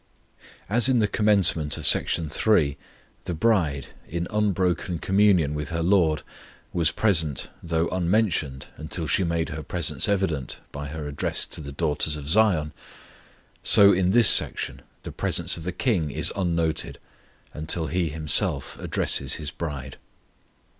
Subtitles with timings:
[0.67, 2.75] As in the commencement of Section III.,
[3.25, 6.23] the bride, in unbroken communion with her LORD,
[6.73, 11.71] was present though unmentioned until she made her presence evident by her address to the
[11.71, 12.73] daughters of Zion;
[13.61, 16.97] so in this section the presence of the KING is unnoted
[17.53, 19.97] until He Himself addresses His bride.